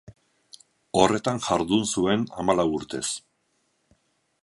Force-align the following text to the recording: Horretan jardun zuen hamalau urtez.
Horretan 1.01 1.43
jardun 1.49 1.85
zuen 1.97 2.25
hamalau 2.39 2.69
urtez. 2.79 3.07